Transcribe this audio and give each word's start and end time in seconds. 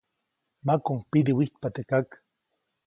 Makuʼuŋ 0.65 0.97
pidiwijtpa 1.09 1.67
teʼ 1.75 1.85
kak. 1.89 2.07